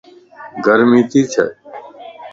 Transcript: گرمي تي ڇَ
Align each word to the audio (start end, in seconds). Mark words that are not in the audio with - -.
گرمي 0.63 1.01
تي 1.09 1.21
ڇَ 1.31 1.35